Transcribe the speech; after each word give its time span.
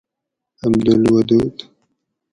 عبدالودود 0.65 1.71